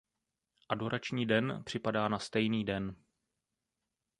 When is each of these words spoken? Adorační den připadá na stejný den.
Adorační 0.69 1.25
den 1.25 1.63
připadá 1.65 2.07
na 2.07 2.19
stejný 2.19 2.65
den. 2.65 2.95